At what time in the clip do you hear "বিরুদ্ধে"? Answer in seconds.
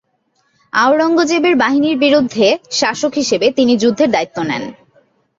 1.97-2.47